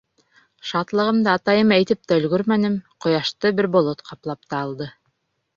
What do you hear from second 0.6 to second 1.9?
Шатлығымды атайыма